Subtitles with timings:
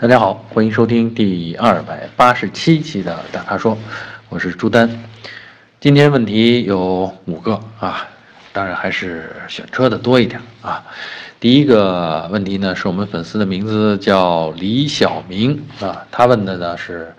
[0.00, 3.76] 大家好，欢迎收听第二百八十七期的大咖说，
[4.28, 4.88] 我是朱丹。
[5.80, 8.06] 今天问题有五个啊，
[8.52, 10.84] 当然还是选车的多一点啊。
[11.40, 17.12] 第一个问题呢，是我们粉丝的名字叫李小明啊，他问的呢是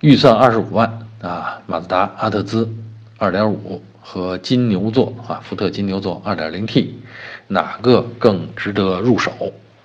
[0.00, 2.68] 预算二十五万啊，马自达阿特兹
[3.18, 6.98] 二点五和金牛座啊，福特金牛座二点零 T，
[7.46, 9.30] 哪个更值得入手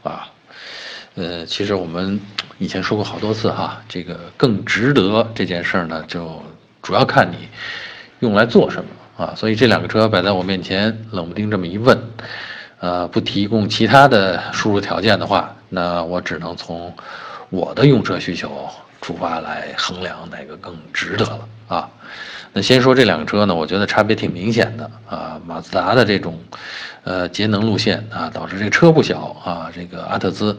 [0.02, 0.28] 啊？
[1.20, 2.18] 呃，其实我们
[2.60, 6.42] 以前说过好多次哈，这个更值得这件事儿呢，就
[6.82, 7.50] 主要看你
[8.22, 9.34] 用来做什么啊。
[9.36, 12.02] 所以这两个车摆在我面前，冷不丁这么一问，
[12.80, 16.96] 呃，不提供其他的输入条件的话，那我只能从
[17.50, 18.70] 我的用车需求
[19.02, 21.90] 出发来衡量哪个更值得了啊。
[22.54, 25.38] 那先说这两个车呢，我觉得差别挺明显的啊。
[25.46, 26.40] 马自达的这种
[27.04, 30.58] 呃节能路线啊，导致这车不小啊，这个阿特兹。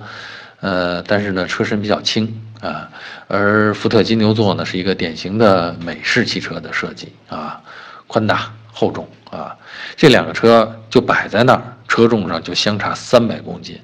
[0.60, 2.88] 呃，但是呢，车身比较轻啊，
[3.28, 7.60] 而福特金牛座呢是一个典型的美式汽车的设计啊，
[8.06, 9.56] 宽大厚重啊，
[9.96, 13.80] 这两个车就摆在那儿，车重上就相差三百公斤，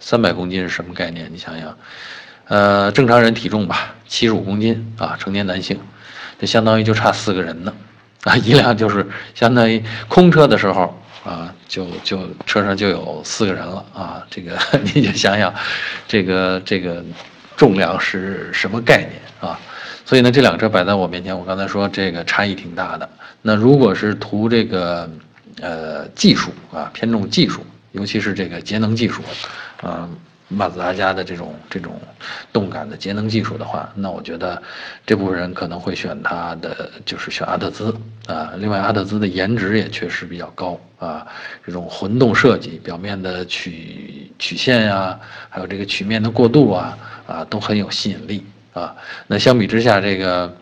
[0.00, 1.32] 三百公斤是什么概念？
[1.32, 1.78] 你想想，
[2.48, 5.78] 呃，正常人体重吧，七十五公斤啊，成年男性，
[6.40, 7.72] 这相当于就差四个人呢，
[8.24, 11.00] 啊，一辆就是相当于空车的时候。
[11.26, 14.22] 啊，就就车上就有四个人了啊！
[14.30, 14.56] 这个
[14.94, 15.52] 你就想想，
[16.06, 17.04] 这个这个
[17.56, 19.58] 重量是什么概念啊？
[20.04, 23.08] 所以呢，这辆车摆在我面前，我刚才说这个差异挺大的。
[23.42, 25.10] 那如果是图这个
[25.60, 29.20] 呃技术啊，偏重技术，尤其是这个节能技术，
[29.82, 30.08] 啊。
[30.48, 32.00] 马自达家的这种这种
[32.52, 34.62] 动感的节能技术的话，那我觉得
[35.04, 37.92] 这部分人可能会选它的，就是选阿特兹
[38.26, 38.52] 啊。
[38.56, 41.26] 另外，阿特兹的颜值也确实比较高啊，
[41.64, 45.18] 这种混动设计，表面的曲曲线呀，
[45.50, 48.94] 还有这个曲面的过渡啊，啊，都很有吸引力啊。
[49.26, 50.56] 那相比之下，这个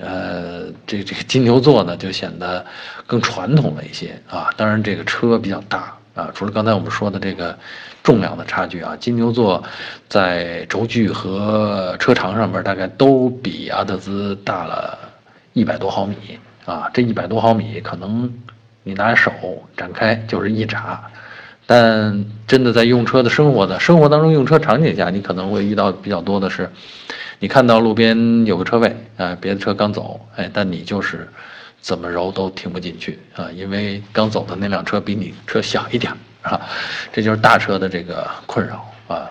[0.00, 2.64] 呃，这这个金牛座呢，就显得
[3.04, 4.48] 更传统了一些啊。
[4.56, 5.92] 当然，这个车比较大。
[6.14, 7.58] 啊，除了刚才我们说的这个
[8.04, 9.60] 重量的差距啊，金牛座
[10.08, 14.96] 在轴距和车长上面大概都比阿特兹大了
[15.54, 16.14] 一百多毫米
[16.64, 16.88] 啊。
[16.94, 18.32] 这一百多毫米可能
[18.84, 19.32] 你拿手
[19.76, 20.98] 展开就是一拃，
[21.66, 26.70] 但真的在用车的生活的生活当中用车场景下，你可能会遇到比较多的是，
[27.40, 31.28] 你看到路边有个车位啊，别的车刚走，哎，但你就是。
[31.80, 33.50] 怎么揉都停不进去啊！
[33.54, 36.10] 因为刚走的那辆车比你车小一点
[36.44, 36.60] 啊，
[37.12, 39.28] 这就是大车的这个困扰啊。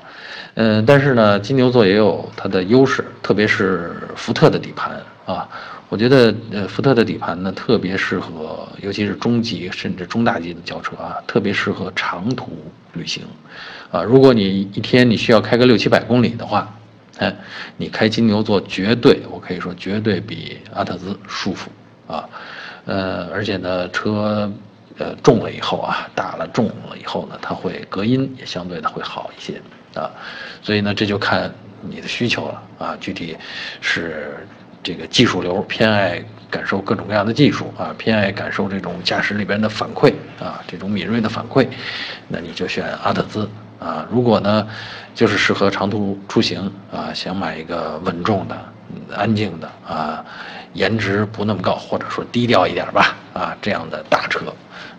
[0.55, 5.47] 嗯，但是呢，金牛座也有它的优势，特别是福特的底盘啊。
[5.89, 12.51] 我觉得呃，福特的底盘呢，特别适合，尤其是中级甚至中大级的轿车啊，特别适合长途
[12.93, 13.23] 旅行
[13.91, 14.01] 啊。
[14.01, 16.71] 如果你一天你需要开个六七百公里的话，
[17.19, 17.35] 哎，
[17.77, 21.69] 你开金牛座绝对，我可以说绝对比阿特兹舒服。
[22.07, 22.27] 啊，
[22.85, 24.51] 呃，而且呢，车，
[24.99, 29.59] 呃，重了以后啊，大了重了以后呢，它会隔音也相对的会好一些
[29.95, 30.11] 啊，
[30.61, 33.35] 所以呢，这就看你的需求了啊，具体
[33.81, 34.47] 是
[34.83, 41.67] 这个技术流偏爱感受各种各样的技术啊，偏爱感受这种驾驶里边的反馈啊，这种敏锐的反馈，
[42.27, 43.49] 那你就选阿特兹
[43.79, 44.07] 啊。
[44.11, 44.67] 如果呢，
[45.15, 48.55] 就是适合长途出行啊，想买一个稳重的、
[49.15, 50.25] 安静的啊。
[50.73, 54.39] 颜值不那么高，或者说低调一点吧，啊，这样的大车，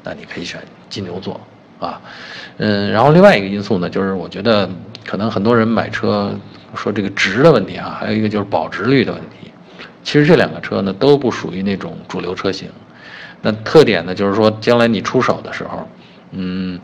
[0.05, 1.41] 那你可以选金牛座，
[1.81, 2.01] 啊，
[2.59, 4.71] 嗯，然后另外一个因素呢，就是我觉得
[5.05, 6.33] 可能很多人买车
[6.77, 9.51] 说这个值的问题啊，还有一个就是保值率的问题。
[10.05, 12.71] 其实这两个车呢都不属于那种主流车型，
[13.43, 15.89] 那特点呢就是说将来你出手的时候，
[16.31, 16.79] 嗯，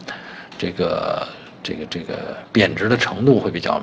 [0.59, 1.29] 这个
[1.63, 3.81] 这个这个贬值的程度会比较。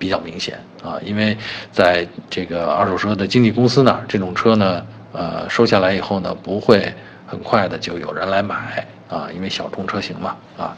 [0.00, 1.36] 比较明显啊，因为
[1.70, 6.90] 在这个二手车的经纪公司那儿，这种车呢，呃，收下来以后呢，不会
[7.26, 10.74] 很快的就有人来买啊，因为小众车型嘛啊，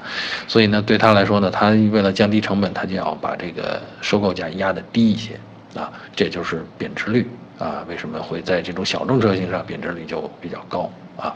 [0.49, 5.39] 所以呢，对他来说呢，他为了降低成本，他就要把这个收购价压得低一些
[5.77, 7.31] 啊，这就是贬值率
[7.61, 11.33] 啊，为什么会在这种小众车型上贬值率就比较高啊？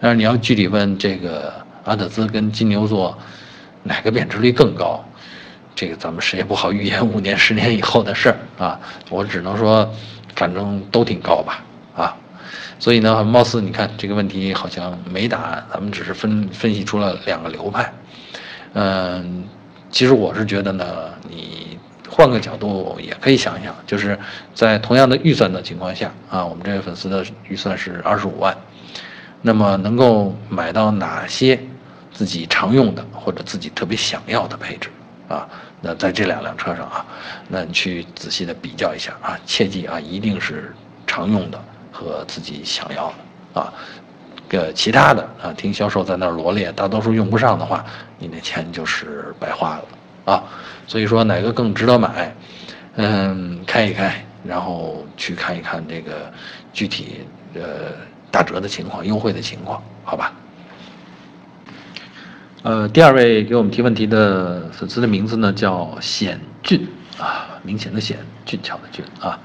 [0.00, 1.50] 但是你要具体问这个
[1.84, 3.16] 阿特兹跟金牛座
[3.82, 5.02] 哪个贬值率更高？
[5.74, 8.78] 这个咱们谁也不好预言五年、十年以后的事儿啊！
[9.08, 9.90] 我只能说，
[10.36, 11.64] 反正都挺高吧，
[11.96, 12.14] 啊！
[12.78, 17.92] 所以呢，貌似你看这个问题好像没答案，咱们只是分分析出了两个流派。
[18.74, 19.44] 嗯，
[19.90, 20.84] 其实我是觉得呢，
[21.28, 21.78] 你
[22.08, 24.18] 换个角度也可以想想，就是
[24.54, 28.56] 在同样的预算的情况下啊，我们这位粉丝的预算是二十五万，
[29.40, 31.58] 那么能够买到哪些
[32.12, 34.90] 自己常用的或者自己特别想要的配置？
[35.32, 35.48] 啊，
[35.80, 37.06] 那在这两辆车上啊，
[37.48, 40.74] 那你去仔细的比较一下啊，切记啊，一定是
[41.06, 41.58] 常用的
[41.90, 43.08] 和自己想要
[43.54, 43.72] 的啊。
[44.48, 47.82] 个其他的啊，听销售在那儿罗列，大多数用不上的话，
[48.18, 49.84] 你那钱就是白花了
[50.26, 50.44] 啊。
[50.86, 52.36] 所以说哪个更值得买，
[52.96, 56.30] 嗯，开一开，然后去看一看这个
[56.74, 57.22] 具体
[57.54, 57.94] 呃
[58.30, 60.34] 打折的情况、优惠的情况，好吧？
[62.62, 66.86] 呃，第二位给我们提问题的粉丝的名字呢叫显俊
[67.18, 69.36] 啊，明显的显，俊俏的俊啊。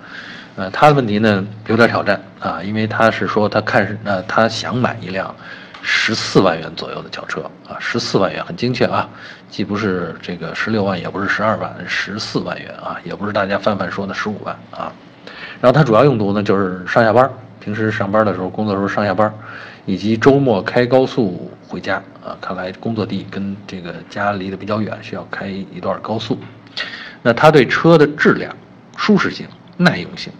[0.55, 5.35] 呃，他的问题呢有点挑战啊，因为他是说他看呃他想买一辆
[5.81, 9.09] 十四万元左右的轿车啊，十四万元很精确啊，
[9.49, 14.93] 既不是这个十六万，也不是十二万，十四万元啊，也不是大家泛泛说的十五万啊。
[15.59, 17.27] 然后他主要用途呢就是上下班，
[17.59, 19.33] 平时上班的时候、工作时候上下班，
[19.87, 22.37] 以及周末开高速回家啊。
[22.41, 26.37] 看来工作地跟这个家离得比较远，需要开一段高速。
[27.21, 28.55] 那他对车的质量、
[28.95, 30.31] 舒适性、耐用性。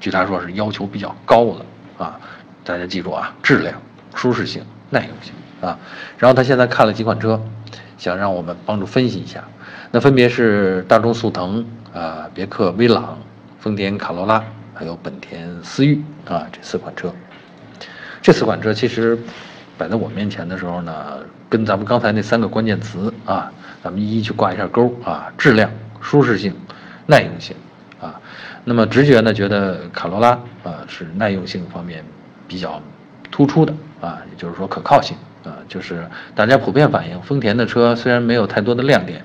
[0.00, 2.20] 据他说是要求比较高的啊，
[2.62, 3.80] 大家记住啊，质量、
[4.14, 5.32] 舒适性、耐用性
[5.62, 5.78] 啊。
[6.18, 7.40] 然后他现在看了几款车，
[7.96, 9.42] 想让我们帮助分析一下。
[9.90, 11.64] 那分别是大众速腾
[11.94, 13.18] 啊、别克威朗、
[13.60, 14.44] 丰田卡罗拉，
[14.74, 17.10] 还有本田思域啊这四款车。
[18.20, 19.18] 这四款车其实
[19.76, 21.18] 摆在我面前的时候呢，
[21.48, 26.54] 跟咱们刚才那三个关键词啊，咱们一一去挂一下钩啊：质量、舒适性、
[27.06, 27.56] 耐用性。
[28.00, 28.20] 啊，
[28.64, 30.30] 那么直觉呢，觉得卡罗拉
[30.62, 32.04] 啊是耐用性方面
[32.46, 32.82] 比较
[33.30, 39.24] 突出的啊，也就是说可靠性啊，就是大家普遍反映，丰田的车虽然没有太多的亮点，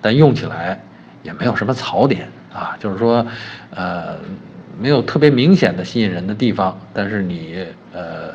[0.00, 0.82] 但用起来
[1.22, 3.24] 也没有什么槽点啊，就是说
[3.70, 4.16] 呃
[4.80, 8.34] 没有特别明显的吸引人的地方，但是你呃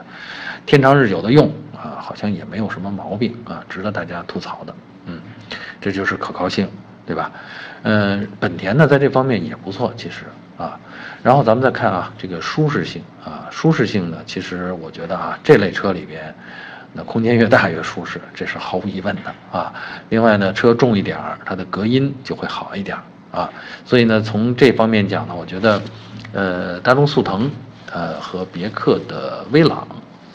[0.65, 4.75] 天长日久的用啊，好像也没有什么毛病啊，值得大家吐槽的，
[5.05, 5.21] 嗯，
[5.79, 6.69] 这就是可靠性。
[7.05, 7.29] 对吧？
[7.81, 10.23] 嗯，本田呢，在这方面也不错，其实
[10.57, 10.79] 啊。
[11.21, 16.33] 然后咱们再看啊，这个舒适性啊，舒适性呢，其实我觉得啊，这类车里边，
[16.93, 19.73] 那空间越大越舒适，这是毫无疑问的啊。
[20.07, 23.03] 另外呢，车重一点儿，它的隔音就会好一点儿
[23.37, 23.49] 啊。
[23.83, 25.81] 所以呢，从这方面讲呢，我觉得，
[26.31, 27.51] 呃，大众速腾，
[27.91, 29.85] 呃，和别克的威朗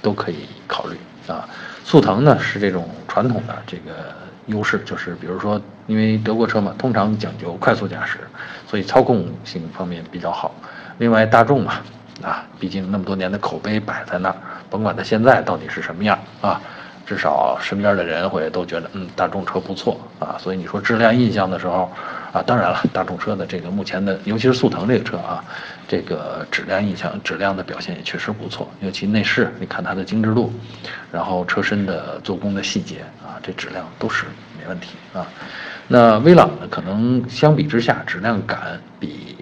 [0.03, 0.97] 都可以考虑
[1.27, 1.49] 啊。
[1.85, 4.17] 速腾呢是这种传统的这个。
[4.49, 8.19] 优势就是，比如说，因为德国车嘛，通常讲究快速驾驶，
[8.67, 10.55] 所以操控性方面比较好。
[10.97, 11.75] 另外，大众嘛，
[12.23, 14.37] 啊，毕竟那么多年的口碑摆在那儿，
[14.71, 16.59] 甭管它现在到底是什么样啊，
[17.09, 20.37] 至少身边的人会都觉得，嗯，大众车不错啊。
[20.39, 21.91] 所以你说质量印象的时候，
[22.35, 25.43] 啊，当然了，大众车的这个目前的，尤其是速腾这个车啊，
[25.89, 30.53] 这个质量印象、质量的表现也确实不错，尤其内饰，你看它的精致度，
[31.11, 33.41] 然后车身的做工的细节啊。
[33.43, 34.27] 这质量都是
[34.61, 35.27] 没问题啊，
[35.87, 36.69] 那威朗呢？
[36.69, 39.35] 可能相比之下质量感比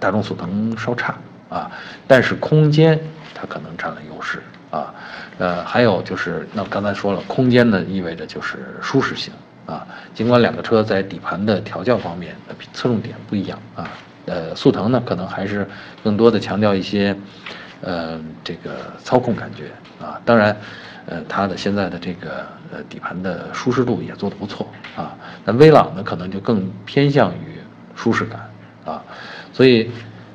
[0.00, 1.14] 大众速腾稍差
[1.48, 1.70] 啊，
[2.08, 2.98] 但是空间
[3.32, 4.42] 它可能占了优势
[4.72, 4.92] 啊。
[5.38, 9.32] 呃，还有就是那刚才说了，空间呢意味着就是舒适性
[9.66, 9.86] 啊。
[10.14, 12.36] 尽管两个车在底盘的调教方面
[12.72, 13.88] 侧重点不一样啊，
[14.26, 15.68] 呃，速腾呢可能还是
[16.04, 17.16] 更多的强调一些
[17.80, 19.70] 呃这个操控感觉
[20.04, 20.56] 啊，当然。
[21.04, 25.12] 呃，它的现在的这个呃底盘的舒适度也做得不错啊。
[25.44, 27.58] 那威朗呢，可能就更偏向于
[27.96, 28.48] 舒适感
[28.84, 29.02] 啊。
[29.52, 29.90] 所以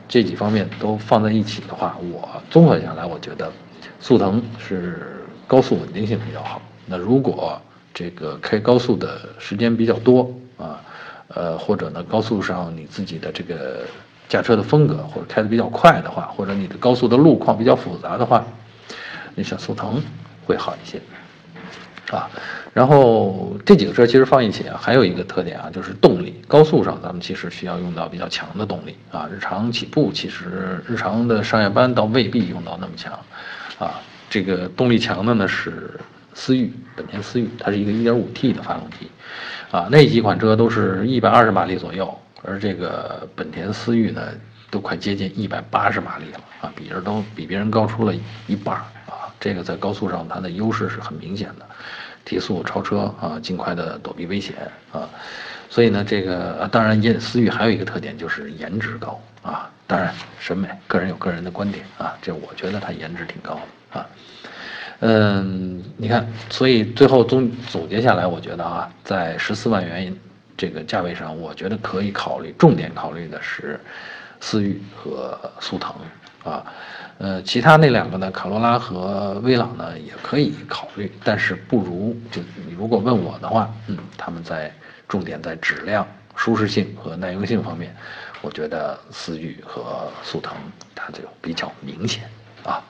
[0.09, 3.49] 这几方面都放在一起的话，我综合下来，我觉得
[3.99, 6.61] 速腾是高速稳定性比较好。
[6.85, 7.61] 那如果
[7.93, 10.81] 这个开高速的时间比较多啊，
[11.29, 13.85] 呃，或者呢高速上你自己的这个
[14.29, 18.45] 驾车的风格或者开的比较快的话，或者你的高速的路况比较复杂的话，
[19.35, 20.01] 你选速腾。
[20.47, 21.01] 会好一些，
[22.09, 22.29] 啊，
[22.73, 26.41] 然后这几个车其实放一起啊，还有一个特点啊，就是动力。
[26.47, 33.11] 高速上咱们其实需要用到比较强的动力啊，日常起步其实日常的上下班倒未必用到那么强，
[33.79, 35.99] 啊，这个动力强的呢是
[36.33, 39.09] 思域，本田思域，它是一个 1.5T 的发动机，
[39.71, 44.21] 啊，那几款车都是一百二十马力左右，而这个本田思域呢
[44.69, 48.13] 都快接近一百八十马力了啊，比人都比别人高出了
[48.47, 49.31] 一半啊。
[49.39, 51.65] 这个在高速上它的优势是很明显的，
[52.25, 54.55] 提速超车啊，尽快的躲避危险
[54.91, 55.07] 啊，
[55.69, 64.07] 所以呢，这个当然，也思域还有一个特点就是颜值高啊，当然审美个人有个人的观点啊，这我觉得它颜值挺高的啊，
[64.99, 70.13] 嗯，你看，所以最后总总结下来，我觉得啊，在十四万元
[70.57, 73.79] 这个价位上，我觉得可以考虑重点考虑的是
[74.41, 75.95] 思域和速腾
[76.43, 76.65] 啊。
[77.19, 78.29] 呃，其他那两个呢？
[78.29, 84.71] 卡罗拉和威朗呢，也可以考虑，但是不如就你如果问我的话，嗯，他们在
[85.07, 87.95] 重点在质量舒适性和耐用性方面，
[88.41, 90.55] 我觉得思域和速腾
[90.93, 92.29] 它就比较明显
[92.63, 92.83] 啊。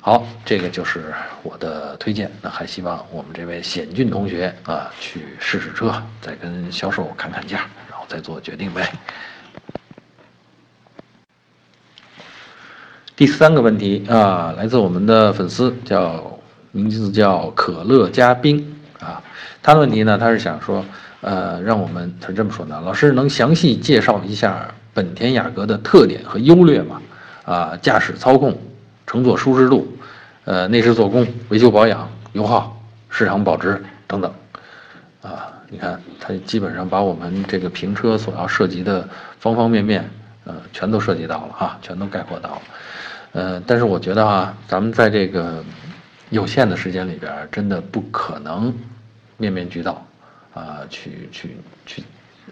[0.00, 1.14] 好，这个就是
[1.44, 2.28] 我的推荐。
[2.42, 8.92] 那还希望我们这位险峻同学啊，去试试车，再跟销售砍砍价，然后再做决定呗。
[13.14, 16.40] 第三个问题啊，来自我们的粉丝，叫
[16.72, 19.22] 名字叫可乐加冰啊。
[19.62, 20.84] 他的问题呢，他是想说，
[21.22, 27.02] 呃，让我们他是这么说的：老师能详细介绍一下本田雅阁的特点和优劣吗？
[27.46, 28.56] 啊，驾驶操控。
[29.04, 29.86] 乘坐舒适度，
[30.44, 34.32] 呃，内饰做工、维修保养、油耗、市场保值等等，
[35.20, 39.06] 啊，你看它基本上把我们这个评车所要涉及的
[39.38, 40.08] 方方面面，
[40.44, 42.62] 呃，全都涉及到了哈，全都概括到了，
[43.32, 45.62] 呃，但是我觉得啊，咱们在这个
[46.30, 48.72] 有限的时间里边，真的不可能
[49.36, 50.02] 面面俱到，
[50.54, 51.56] 啊，去去
[51.86, 52.02] 去，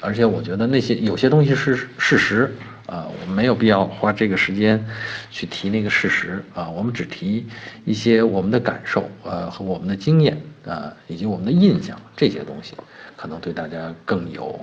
[0.00, 2.52] 而且我觉得那些有些东西是事实。
[2.87, 4.85] 啊，我们没有必要花这个时间
[5.30, 7.47] 去提那个事实啊，我们只提
[7.85, 12.75] 一些我们的感受，呃，和我们的经验啊，以及我们的印象这些东西，
[13.16, 14.59] 可能对大家更有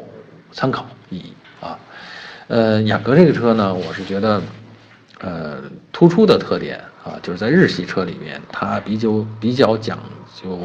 [0.51, 1.79] 参考意义啊。
[2.49, 4.41] 呃，雅阁这个车呢，我是觉得，
[5.21, 5.63] 呃，
[5.93, 9.97] 突出的特点啊，就是在日系车里面，它比较比较讲
[10.35, 10.59] 究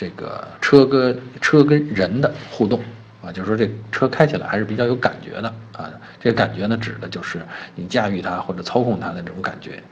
[0.00, 2.80] 这个车跟车跟人的互动。
[3.22, 5.90] 啊，就是说这车开起来还是比较有感觉的啊。
[6.18, 7.42] 这个感觉呢，指的就是
[7.74, 9.82] 你驾驭它或者操控它的这种感觉，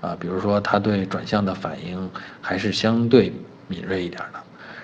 [0.00, 2.10] 啊，比如说它对转向的反应
[2.40, 3.30] 还是相对
[3.66, 4.40] 敏锐一点的，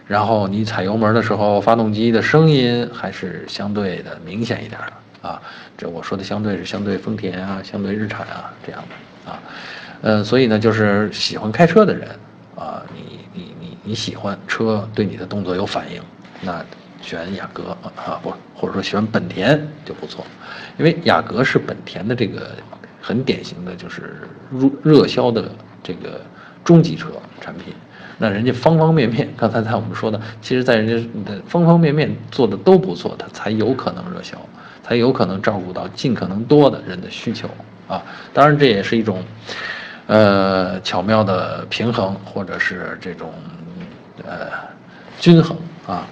[0.07, 5.41] 然后你踩油门的时候，发动机的声音还是相对的明显一点的啊。
[5.79, 9.41] 这我说的相对是相对丰田啊，相对日产啊这样的啊。
[10.03, 12.07] 呃，所以呢，就是喜欢开车的人
[12.55, 13.14] 啊，你
[13.85, 16.03] 你喜欢车对你的动作有反应，
[16.41, 16.65] 那。
[17.03, 20.25] 选雅阁啊，不，或者说选本田就不错，
[20.79, 22.53] 因为雅阁是本田的这个
[22.99, 25.45] 很典型的就是热热销的
[25.83, 26.23] 这个
[26.65, 27.09] 中级车
[27.43, 27.75] 产品。
[28.17, 30.95] 那人家方方面面，刚才在我们说的，其实在人家
[31.31, 34.39] 的方方面面做的都不错，它才有可能热销，
[34.83, 37.51] 才有可能照顾到尽可能多的人的需求
[37.87, 38.03] 啊。
[38.33, 39.23] 当然，这也是一种
[40.07, 43.31] 呃巧妙的平衡，或者是这种
[44.23, 44.49] 呃
[45.19, 45.57] 均衡
[45.87, 46.07] 啊。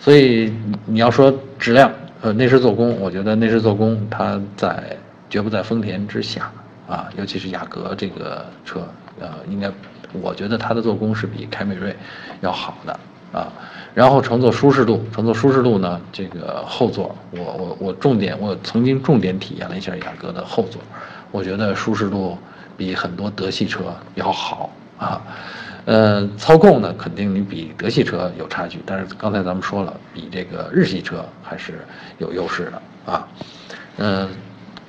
[0.00, 0.52] 所以
[0.86, 1.92] 你要说质量，
[2.22, 4.96] 呃，内饰做工，我觉得内饰做工它在
[5.30, 6.50] 绝不在丰田之下
[6.88, 8.86] 啊，尤其是雅阁这个车，
[9.20, 9.70] 呃，应该
[10.12, 11.94] 我觉得它的做工是比凯美瑞
[12.40, 12.98] 要好的
[13.32, 13.52] 啊。
[13.94, 20.82] 然后乘坐舒适度，乘坐舒适度呢，这个后座，我我我重点，我曾经重点体验了一下雅阁的后座，
[21.30, 22.36] 我觉得舒适度
[22.76, 25.22] 比很多德系车要好啊。
[25.84, 31.84] 呃，操控呢，肯定你比德系车有差距，但是刚才咱们说了，比这个日系车还是
[32.18, 33.26] 有优势的啊。
[33.98, 34.28] 嗯，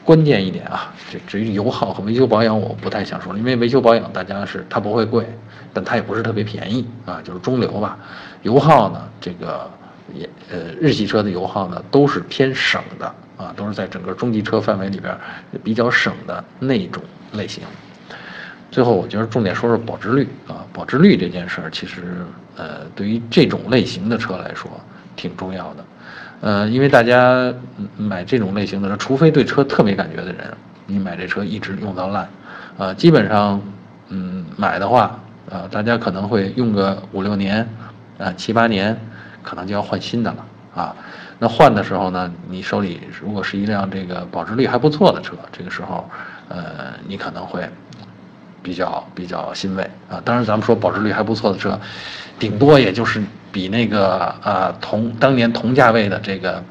[0.04, 5.28] 关键一点啊，这至于油耗和维修保养，我不太想说，因为维修保养大家是它不会贵，
[5.74, 7.98] 但它也不是特别便宜啊，就是中流吧。
[8.44, 9.70] 油耗呢，这个
[10.14, 15.18] 也呃，日系车的油耗呢都是偏省的啊，都是在整个中级车范围里边
[15.64, 17.64] 比较省的那种类型。
[18.74, 22.26] 最后，我觉得重点说说保值率啊，保值率这件事儿，其实
[22.56, 24.68] 呃，对于这种类型的车来说
[25.16, 25.86] 挺重要的，
[26.42, 27.54] 呃，因为大家
[27.96, 30.52] 买这种类型的车，除非对车特别感觉的人，
[30.88, 32.28] 你买这车一直用到烂，
[32.80, 33.62] 呃，基本上，
[34.10, 35.20] 嗯，买的话，
[35.52, 37.70] 呃，大家可能会用个五六年，
[38.18, 39.00] 啊，七八年，
[39.44, 40.46] 可能就要换新的了
[40.82, 40.96] 啊。
[41.38, 46.10] 那换的时候呢，你手里如果是一辆这个保值率还不错的车，这个时候，
[46.50, 47.64] 呃，你可能会。
[48.64, 50.22] 比较比较欣慰啊！
[50.24, 51.78] 当然，咱们说保值率还不错的车，
[52.40, 56.64] 顶多也就是比那个啊同当年同价位的这个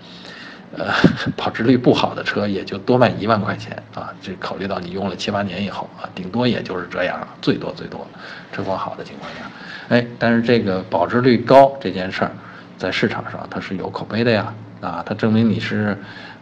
[0.76, 0.86] 呃
[1.36, 4.08] 保值率不好的车，也就多卖一万块钱啊。
[4.22, 8.06] 这考虑到你用了七八年以后啊，顶多也就是这样，最多最多，
[8.52, 12.30] 车况好的情况下，哎，但是这个保值率高这件事儿，
[12.78, 15.96] 在市场上它是有口碑的呀啊，它证明你是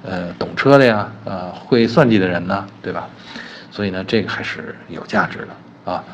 [0.04, 3.09] 呃懂车的呀，呃会算计的人呢，对吧？
[3.71, 6.05] 所以呢，这个还是有价值的啊，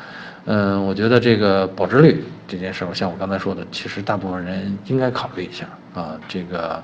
[0.45, 6.19] 嗯，我觉得这个保值率这件事儿，像我刚才说的，其实大部分人应该考虑一下啊。
[6.27, 6.81] 这个，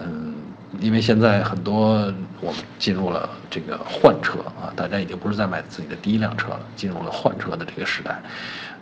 [0.00, 0.34] 嗯，
[0.80, 8.20] 因为现在很多我们进入了这个换车啊，大家已经不是在买自己的第一辆车了，进入了换车的这个时代。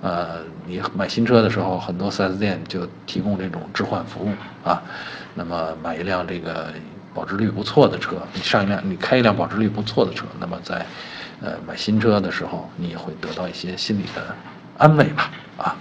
[0.03, 4.83] 呃，你买新车的时候，很多 4S 店就提供这种置换服务啊。
[5.35, 6.73] 那么买一辆这个
[7.15, 10.85] 保值率不错的车，你上一辆你开一辆保值率不错的车，那么在
[11.43, 14.35] 呃，买新车的时候，你也会得到一些心理的
[14.79, 15.31] 安慰吧？
[15.59, 15.77] 啊，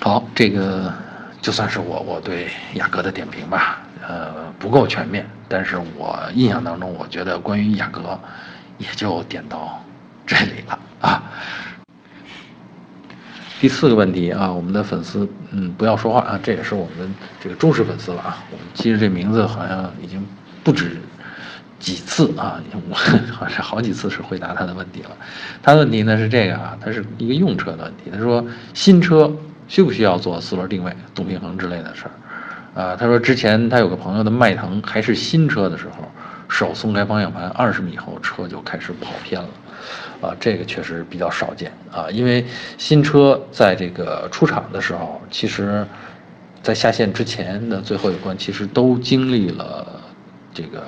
[0.00, 0.92] 好，这个
[1.40, 8.18] 就算是我我对雅阁的点评吧，呃，不够全面，但是我印象当中，我觉得关于雅阁，
[8.78, 9.84] 也就点到
[10.26, 11.22] 这里了啊。
[13.60, 18.42] 第四个问题啊，我们的粉丝，嗯，不要说话啊，这也是我们这个忠实粉丝了啊。
[18.50, 20.26] 我们其实这名字好像已经
[20.64, 21.00] 不止
[21.82, 22.94] 几次啊，我
[23.34, 25.10] 好像好几次是回答他的问题了。
[25.60, 28.10] 他的问题呢是这个啊，他是一个用车的问题。
[28.12, 29.30] 他说新车
[29.66, 32.80] 需不需要做四轮定位、动平衡之类的事儿？
[32.80, 36.08] 啊，他说之前他有个朋友的迈腾还是新车的时候，
[36.48, 39.48] 手松开方向盘二十米后车就开始跑偏了。
[40.20, 42.46] 啊，这个确实比较少见啊，因为
[42.78, 45.84] 新车在这个出厂的时候，其实，
[46.62, 50.00] 在下线之前的最后一关，其实都经历了
[50.54, 50.84] 这个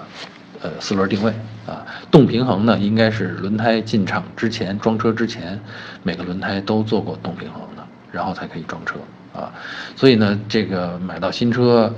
[0.64, 1.30] 呃四轮定位
[1.66, 5.60] 啊，动平衡呢，应该是轮胎进厂之前装车之前，
[6.02, 8.94] 每个轮胎都做过动平衡的，然后才可以装车
[9.34, 9.52] 啊，
[9.94, 11.92] 所以呢，这个买到新车，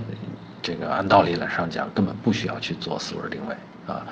[0.61, 3.55] 这个按道理来上讲，根本不需要去做四轮定位
[3.87, 4.03] 啊。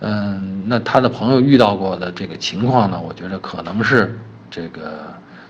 [0.00, 3.00] 嗯，那他的朋友遇到过的这个情况呢？
[3.00, 4.18] 我觉得可能是
[4.50, 5.06] 这个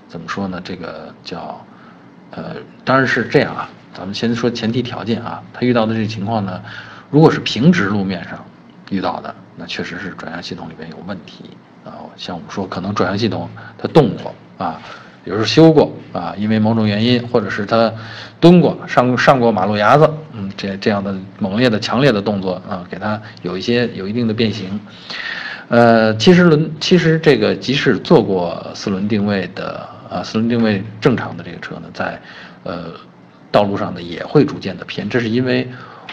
[0.07, 0.61] 怎么说呢？
[0.63, 1.61] 这个叫
[2.31, 3.69] 呃，当然是这样啊。
[3.93, 6.61] 咱们先说前提条件啊，他遇到的这个情况呢，
[7.09, 8.43] 如果是平直路面上
[8.89, 11.45] 遇到的，那确实是转向系统里边有问题
[11.83, 12.03] 啊。
[12.15, 14.81] 像我们说，可能转向系统它动过啊。
[15.23, 17.91] 比如说修过啊，因为某种原因，或者是它
[18.39, 24.79] 蹲过、上 上过马路牙子，嗯，这这样的猛烈的、强烈的动作啊，给它有一些有一定的变形。
[25.67, 32.17] 呃，其实轮其实这个即使做过四轮定位的啊，四轮定位正常的这个车呢，在
[32.63, 32.93] 呃
[33.51, 35.67] 道路上呢也会逐渐的偏，这是因为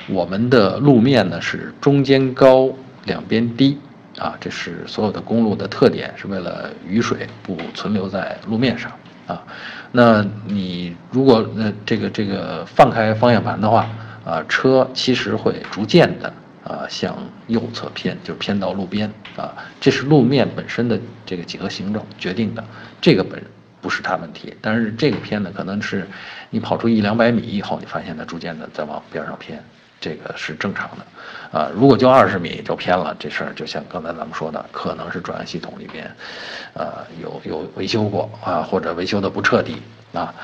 [0.08, 2.70] 我们的路面呢是中间高、
[3.04, 3.78] 两边低。
[4.16, 8.92] 啊，这是所有的公路的特点，是为了雨水不存留在路面上
[9.26, 9.42] 啊。
[9.90, 13.90] 那你如果呃这个这个放开方向盘的话
[14.24, 16.32] 啊，车其实会逐渐的
[16.62, 19.52] 啊向右侧偏，就偏到路边啊。
[19.80, 22.64] 这是路面本身的这个几何形状决定的，
[23.00, 23.42] 这个本
[23.80, 24.54] 不是它问题。
[24.60, 26.06] 但是这个偏呢，可能是
[26.50, 29.60] 你跑出一两百米以后，你发现它逐渐的在往边上偏。
[30.04, 36.14] 这个是正常的，啊，如果就二十米就偏了，这事儿就像刚才咱们说的，可能是转向系统里边，
[36.74, 39.80] 呃，有有维修过啊，或者维修的不彻底
[40.12, 40.34] 啊，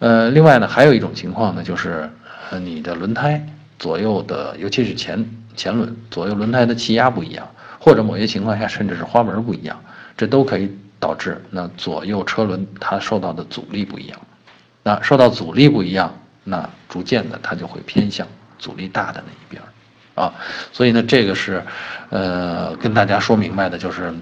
[0.00, 2.10] 呃，另外呢，还有一种情况呢，就是
[2.60, 3.40] 你的轮胎
[3.78, 5.24] 左右的，尤其是前
[5.54, 7.48] 前轮左右轮胎的气压不一样，
[7.78, 9.80] 或者某些情况下甚至是花纹不一样，
[10.16, 14.18] 这都可以导致那左右车轮它受到的阻力不一样，
[14.82, 18.26] 那受到阻力不一样，那逐渐的它就会偏向。
[18.64, 19.62] 阻力大的那一边
[20.14, 20.32] 啊，
[20.72, 21.62] 所以呢，这个是，
[22.08, 24.14] 呃，跟大家说明白的，就是，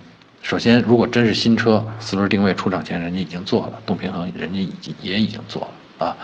[0.42, 6.16] 首先，如果真是新车，四轮定位出厂前人家已经做了，动平衡人家已经也已经做了啊，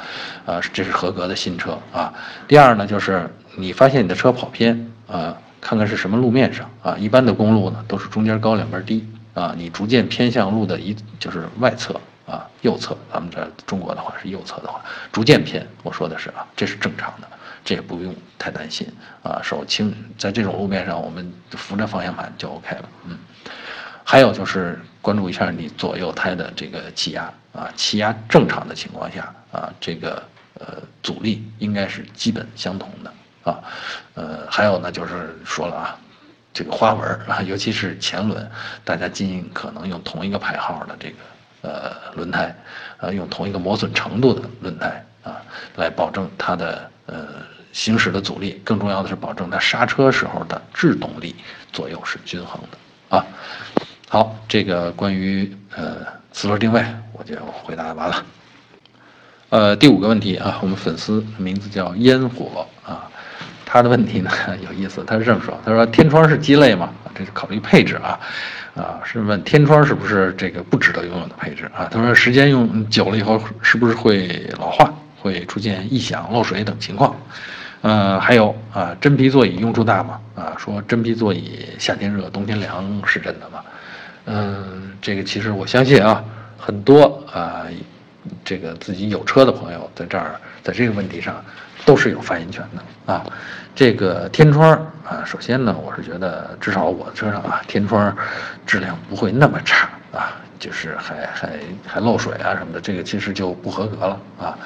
[0.46, 2.12] 啊，这是合格的新车啊。
[2.48, 11.94] 第二呢，就是你发现你的车跑偏啊，看看是什么路面上啊，一般的公路呢都是中间高两边低啊，你逐渐偏向路的一就是外侧
[12.26, 14.80] 啊，右侧，咱们这中国的话是右侧的话，
[15.12, 17.28] 逐渐偏，我说的是啊，这是正常的。
[17.64, 18.86] 这也不用太担心
[19.22, 22.88] 啊，手轻，在这种路面上，我们扶着方向盘就 OK 了。
[23.04, 23.18] 嗯，
[24.04, 30.22] 还有就是关注一下你左右胎的这个气压啊，气压正常的情况下啊，这个
[30.58, 33.12] 呃阻力应该是基本相同的
[33.50, 33.60] 啊。
[34.14, 35.98] 呃，还有呢，就是说了啊，
[36.52, 38.50] 这个花纹啊， 尤其是前轮，
[38.84, 41.16] 大家尽可能用同一个牌号的这个
[41.62, 42.54] 呃轮胎，
[42.98, 45.42] 呃，用同一个磨损程度的轮胎啊，
[45.76, 47.46] 来保证它的呃。
[47.70, 51.36] 行驶的阻力，更重要的是保证它刹车时候的制动力
[51.70, 53.24] 左右是均衡的啊。
[54.08, 55.98] 好，这个关于呃
[56.32, 58.24] 四轮定位我就回答完了。
[59.50, 63.08] 呃，第五个问题啊，我们粉丝名字叫烟火啊，
[63.66, 64.30] 他的问题呢
[64.64, 66.90] 有意思，他是这么说，他说天窗是鸡肋吗？
[67.14, 68.18] 这是考虑配置啊
[68.74, 71.86] 啊，是问天窗是不是这个不值得拥有的配置啊？
[71.90, 74.92] 他说时间用久了以后是不是会老化？
[75.20, 77.16] 会出现异响、漏水等情况，
[77.82, 80.20] 呃，还有啊，真皮座椅用处大吗？
[80.34, 83.62] 啊，说真皮座椅夏天热、冬天凉是真的吗？
[84.26, 86.22] 嗯，这个其实我相信啊，
[86.58, 87.64] 很多啊，
[88.44, 91.42] 这个自己有车的朋友在这儿，在这个问题上
[91.84, 93.24] 都是有发言权的啊。
[93.74, 94.70] 这个天窗
[95.04, 98.14] 啊，首先呢，我是觉得至少我的车上啊，天窗
[98.66, 101.52] 质量不会那么差啊，就是还还
[101.86, 104.58] 还漏水啊什么的，这个其实就不合格了啊。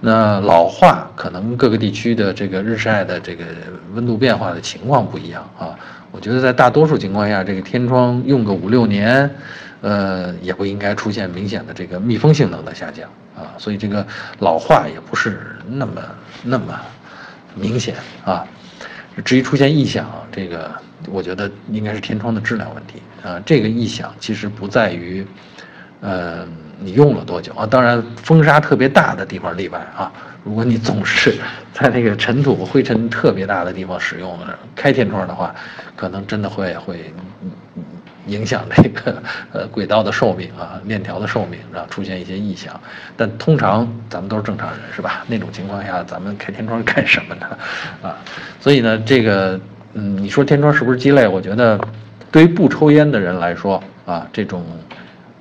[0.00, 3.44] 那老化可能各个地区的这个日晒的这个
[3.92, 5.78] 温度变化的情况不一样啊。
[6.10, 9.30] 我觉得在大多数情况下，这个天窗用个五六年，
[9.80, 14.04] 呃，也不应该出现明显的这个密封性能的下降啊，所以这个
[14.38, 16.02] 老化也不是那么
[16.42, 16.80] 那么
[17.54, 18.44] 明显啊。
[19.24, 20.72] 至于出现异响，这个
[21.10, 23.40] 我觉得应该是天窗的质量问题啊。
[23.44, 25.24] 这个异响其实不在于，
[26.00, 26.46] 呃，
[26.80, 27.66] 你用了多久啊？
[27.66, 30.12] 当然风沙特别大的地方例外啊。
[30.42, 31.34] 如果你总是
[31.72, 35.54] 在那个尘土灰尘特别大的地方使用的开天窗的话，
[35.94, 37.12] 可能真的会会。
[38.26, 42.78] 影响这个呃轨道的寿命啊，链条的寿命，啊出现一些异响。
[43.16, 45.24] 但通常咱们都是正常人，是吧？
[45.26, 47.46] 那种情况下，咱们开天窗干什么呢？
[48.02, 48.16] 啊，
[48.60, 49.58] 所以呢，这个
[49.94, 51.26] 嗯，你说天窗是不是鸡肋？
[51.26, 51.80] 我觉得，
[52.30, 54.64] 对于不抽烟的人来说啊，这种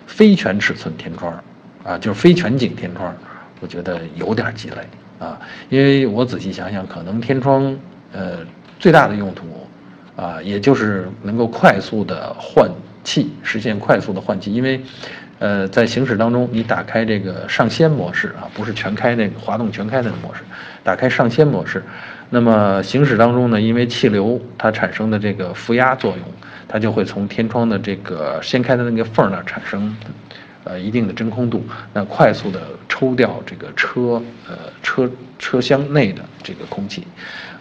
[0.10, 1.32] 非全尺寸天窗
[1.84, 3.16] 啊，就是非全景天窗，
[3.60, 4.78] 我觉得有点鸡肋
[5.20, 5.40] 啊。
[5.70, 7.78] 因为我仔细想想，可能天窗
[8.12, 8.40] 呃
[8.80, 9.46] 最大的用途。
[10.16, 12.70] 啊，也就是能够快速的换
[13.06, 14.54] 气，实现快速的换气。
[14.54, 14.82] 因为，
[15.40, 20.42] 呃，在行驶当中，你打开这个上掀模式啊，不是全开那个滑动全开的模式，
[20.84, 21.82] 打开上掀模式，
[22.30, 26.26] 那么行驶当中呢，因为气流它产生的这个负压作用，
[26.68, 29.96] 它就会从天窗的这个掀开的那个缝儿那儿产生。
[30.66, 32.60] 呃，一定的真空度，那快速的
[33.00, 37.08] 抽掉这个车呃车车厢内的这个空气，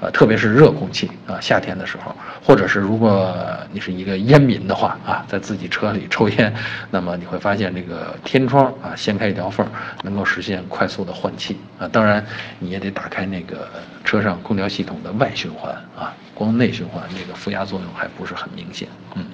[0.00, 3.32] 呃，特别是热空气啊，夏天的时候，或者是如果
[3.70, 6.52] 你是一个烟民的话啊，在自己车里抽烟，
[6.90, 9.64] 那么你会发现这个天窗啊掀开一条缝，
[10.02, 11.86] 能够实现快速的换气啊。
[11.86, 12.26] 当然，
[12.58, 13.68] 你也得打开那个
[14.04, 19.24] 车上空调系统的外循环啊，光内循环这个负压作用还不是很明显，嗯，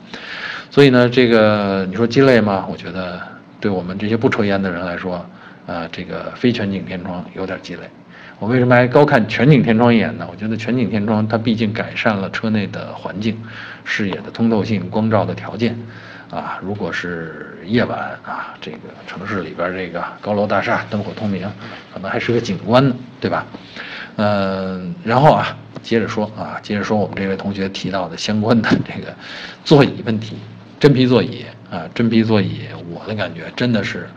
[0.71, 2.67] 所以呢，这个你说鸡肋吗？
[2.71, 3.33] 我觉得。
[3.61, 5.25] 对我们这些不抽烟的人来说，
[5.67, 7.83] 啊，这个非全景天窗有点鸡肋。
[8.39, 10.27] 我为什么还高看全景天窗一眼呢？
[10.31, 13.41] 我觉得全景天窗它毕竟改善了车内的环境、
[13.85, 15.79] 视野的通透性、光照的条件。
[16.31, 21.49] 啊，如果是夜晚啊，这个城市里边这个高楼大厦灯火通明，
[21.93, 23.47] 可能还是个景观呢，对吧？
[24.17, 29.15] 嗯，然后啊，接着说啊，接着说我们这位同学提到的相关的这个
[29.65, 30.37] 座椅问题，
[30.81, 31.45] 真皮座椅。
[31.71, 34.09] 啊，真皮座椅，我的感觉真的是，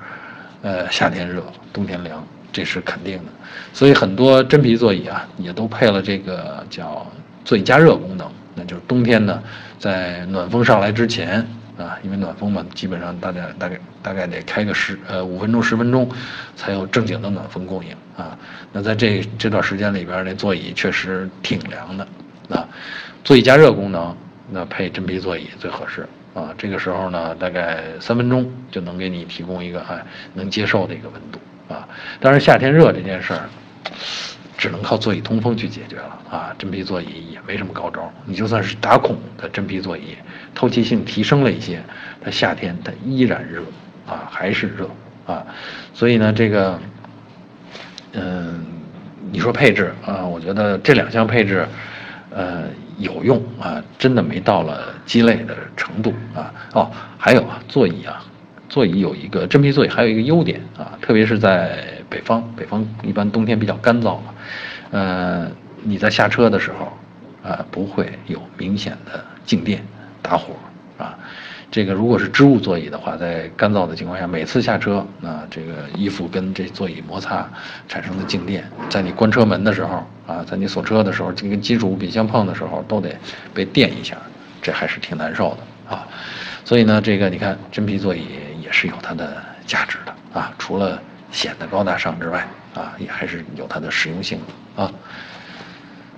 [0.67, 3.23] 呃，夏天热，冬天凉，这是肯定的。
[3.71, 7.09] 所以很多真皮座椅啊，也都配了这个叫
[7.45, 8.29] 座椅加热功能。
[8.53, 9.41] 那就是冬天呢，
[9.79, 11.37] 在暖风上来之前
[11.77, 16.09] 啊，因为暖风嘛，基本上大家大概大概得开个十呃五分钟十分钟，
[16.57, 18.37] 才有正经的暖风供应啊。
[18.73, 22.05] 那在这这段时间里边，那座椅确实挺凉的
[22.49, 22.67] 啊。
[23.23, 24.13] 座椅加热功能，
[24.51, 26.05] 那配真皮座椅最合适。
[26.37, 31.39] 啊，这个时候呢，大概三分钟就能给你提供一个哎能接受的一个温度
[31.73, 31.89] 啊。
[32.19, 33.49] 当然夏天热这件事儿，
[34.55, 36.53] 只能靠座椅通风去解决了啊。
[36.59, 40.15] 真皮座椅也没什么高招，你就算是打孔的真皮座椅，
[40.53, 41.81] 透气性提升了一些，
[42.23, 43.63] 它夏天它依然热
[44.05, 44.87] 啊，还是热
[45.25, 45.43] 啊。
[45.91, 46.79] 所以呢，这个，
[48.11, 48.63] 嗯，
[49.31, 51.67] 你说配置啊，我觉得这两项配置，
[52.29, 52.65] 呃。
[52.97, 56.53] 有用啊，真的没到了鸡肋的程度啊。
[56.73, 58.23] 哦，还有啊，座椅啊，
[58.69, 64.33] 座椅有一个真皮座椅，还有一个优点啊，特别是在北方，北方一般冬天比较干燥嘛，
[64.91, 65.51] 呃，
[65.83, 69.83] 你在下车的时候，啊，不会有明显的静电
[70.21, 70.53] 打火
[70.97, 71.17] 啊。
[71.69, 77.45] 这个如果是织物座椅的话，在干燥的情况下，每次下车，啊，这个衣服跟这座椅摩擦
[77.89, 83.13] 产生的静电，在你关车门的时候，啊，在你锁车的时候，这跟金属物品相碰的时候，都得
[83.53, 84.15] 被电一下，
[84.61, 86.07] 这还是挺难受的啊。
[86.63, 88.27] 所以呢，这个你看真皮座椅
[88.61, 90.97] 也是有它的价值的啊，除了
[91.31, 94.39] 显得高大上之外，啊，也还是有它的实用性
[94.75, 94.91] 的啊。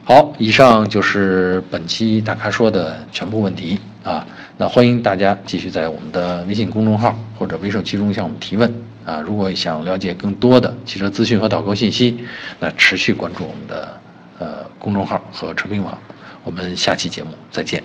[0.05, 4.25] 好，以上就是本期大咖说的全部问题啊。
[4.61, 8.69] 那欢迎大家继续在我们的微信公众号或者微社区中向我们提问
[9.05, 9.21] 啊！
[9.21, 12.25] 如果想了解更多的汽车资讯和导购信息，
[12.59, 13.97] 那持续关注我们的
[14.37, 15.97] 呃公众号和车评网。
[16.43, 17.81] 我们下期节目再见。